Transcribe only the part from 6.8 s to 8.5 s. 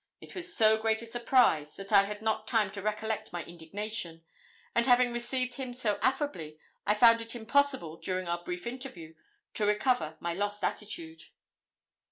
I found it impossible, during our